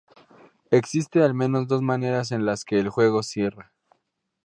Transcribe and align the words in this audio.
Existen 0.71 1.21
al 1.21 1.35
menos 1.35 1.67
dos 1.67 1.83
maneras 1.83 2.31
en 2.31 2.43
las 2.43 2.65
que 2.65 2.79
el 2.79 2.89
juego 2.89 3.21
cierra. 3.21 3.71